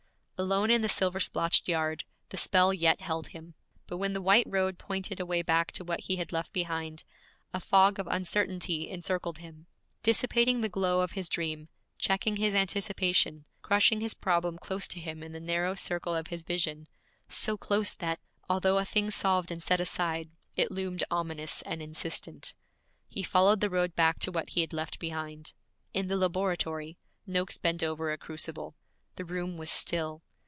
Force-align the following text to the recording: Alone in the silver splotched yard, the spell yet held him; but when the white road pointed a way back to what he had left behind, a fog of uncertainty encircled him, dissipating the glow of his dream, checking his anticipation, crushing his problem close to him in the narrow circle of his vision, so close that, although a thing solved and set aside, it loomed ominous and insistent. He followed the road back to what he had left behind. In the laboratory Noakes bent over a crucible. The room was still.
Alone 0.43 0.71
in 0.71 0.81
the 0.81 0.89
silver 0.89 1.19
splotched 1.19 1.67
yard, 1.67 2.03
the 2.29 2.35
spell 2.35 2.73
yet 2.73 2.99
held 3.01 3.27
him; 3.27 3.53
but 3.85 3.97
when 3.97 4.13
the 4.13 4.21
white 4.23 4.47
road 4.49 4.79
pointed 4.79 5.19
a 5.19 5.25
way 5.27 5.43
back 5.43 5.71
to 5.71 5.83
what 5.83 5.99
he 5.99 6.15
had 6.15 6.31
left 6.31 6.51
behind, 6.51 7.03
a 7.53 7.59
fog 7.59 7.99
of 7.99 8.07
uncertainty 8.07 8.89
encircled 8.89 9.37
him, 9.37 9.67
dissipating 10.01 10.61
the 10.61 10.67
glow 10.67 11.01
of 11.01 11.11
his 11.11 11.29
dream, 11.29 11.69
checking 11.99 12.37
his 12.37 12.55
anticipation, 12.55 13.45
crushing 13.61 14.01
his 14.01 14.15
problem 14.15 14.57
close 14.57 14.87
to 14.87 14.99
him 14.99 15.21
in 15.21 15.31
the 15.31 15.39
narrow 15.39 15.75
circle 15.75 16.15
of 16.15 16.25
his 16.29 16.41
vision, 16.41 16.87
so 17.29 17.55
close 17.55 17.93
that, 17.93 18.19
although 18.49 18.79
a 18.79 18.83
thing 18.83 19.11
solved 19.11 19.51
and 19.51 19.61
set 19.61 19.79
aside, 19.79 20.31
it 20.55 20.71
loomed 20.71 21.03
ominous 21.11 21.61
and 21.67 21.83
insistent. 21.83 22.55
He 23.07 23.21
followed 23.21 23.59
the 23.59 23.69
road 23.69 23.95
back 23.95 24.17
to 24.21 24.31
what 24.31 24.49
he 24.49 24.61
had 24.61 24.73
left 24.73 24.97
behind. 24.97 25.53
In 25.93 26.07
the 26.07 26.17
laboratory 26.17 26.97
Noakes 27.27 27.59
bent 27.59 27.83
over 27.83 28.11
a 28.11 28.17
crucible. 28.17 28.75
The 29.17 29.23
room 29.25 29.55
was 29.57 29.69
still. 29.69 30.23